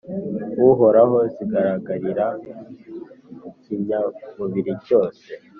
[0.69, 2.25] Uhoraho zigaragarira
[3.39, 5.27] ku kinyamubiri cyose.